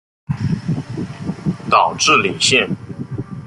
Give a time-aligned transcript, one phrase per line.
[1.69, 2.67] 岛智里线